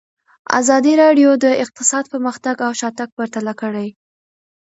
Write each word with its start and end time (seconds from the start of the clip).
ازادي 0.59 0.93
راډیو 1.03 1.29
د 1.43 1.45
اقتصاد 1.63 2.03
پرمختګ 2.13 2.55
او 2.65 2.71
شاتګ 2.79 3.09
پرتله 3.17 3.53
کړی. 3.61 3.87